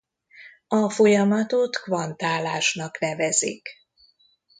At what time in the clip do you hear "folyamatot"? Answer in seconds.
0.89-1.75